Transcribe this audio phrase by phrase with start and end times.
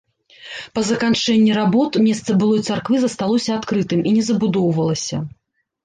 [0.77, 5.27] Па заканчэнні работ месца былой царквы засталося адкрытым і не забудоўвалася.